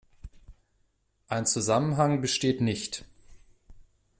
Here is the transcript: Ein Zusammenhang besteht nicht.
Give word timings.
Ein 1.27 1.45
Zusammenhang 1.45 2.21
besteht 2.21 2.59
nicht. 2.59 3.05